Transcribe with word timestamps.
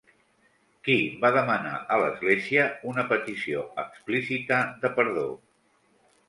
Qui 0.85 0.93
va 1.25 1.29
demanar 1.35 1.73
a 1.95 1.99
l'Església 2.03 2.63
una 2.93 3.05
petició 3.13 3.61
explícita 3.85 4.59
de 4.87 4.93
perdó? 4.99 5.29